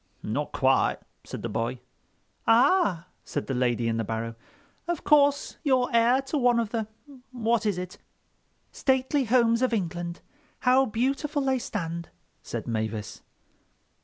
"Not 0.23 0.51
quite," 0.51 0.97
said 1.23 1.43
the 1.43 1.47
boy. 1.47 1.79
"Ah!" 2.47 3.05
said 3.23 3.45
the 3.45 3.53
lady 3.53 3.87
in 3.87 3.97
the 3.97 4.03
barrow, 4.03 4.33
"Of 4.87 5.03
course 5.03 5.57
you're 5.61 5.91
heir 5.93 6.23
to 6.23 6.39
one 6.39 6.59
of 6.59 6.71
the—what 6.71 7.67
is 7.67 7.77
it...?" 7.77 7.99
"'Stately 8.71 9.25
homes 9.25 9.61
of 9.61 9.73
England—how 9.73 10.87
beautiful 10.87 11.43
they 11.43 11.59
stand,'" 11.59 12.09
said 12.41 12.65
Mavis. 12.65 13.21